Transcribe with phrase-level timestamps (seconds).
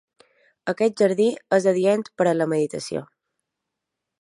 [0.71, 1.27] Aquest jardí
[1.57, 3.05] és adient per a la meditació.